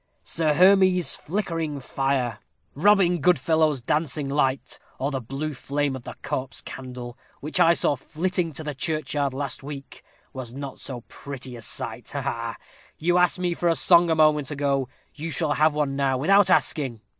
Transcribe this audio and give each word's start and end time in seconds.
St. 0.23 0.57
Hermes's 0.57 1.15
flickering 1.15 1.79
fire, 1.79 2.39
Robin 2.73 3.19
Goodfellow's 3.21 3.81
dancing 3.81 4.27
light, 4.27 4.79
or 4.97 5.11
the 5.11 5.21
blue 5.21 5.53
flame 5.53 5.95
of 5.95 6.05
the 6.05 6.15
corpse 6.23 6.59
candle, 6.61 7.19
which 7.39 7.59
I 7.59 7.75
saw 7.75 7.95
flitting 7.95 8.51
to 8.53 8.63
the 8.63 8.73
churchyard 8.73 9.31
last 9.31 9.61
week, 9.61 10.03
was 10.33 10.55
not 10.55 10.79
so 10.79 11.01
pretty 11.01 11.55
a 11.55 11.61
sight 11.61 12.09
ha, 12.13 12.21
ha! 12.23 12.55
You 12.97 13.19
asked 13.19 13.37
me 13.37 13.53
for 13.53 13.69
a 13.69 13.75
song 13.75 14.09
a 14.09 14.15
moment 14.15 14.49
ago 14.49 14.89
you 15.13 15.29
shall 15.29 15.53
have 15.53 15.75
one 15.75 15.95
now 15.95 16.17
without 16.17 16.49
asking." 16.49 17.01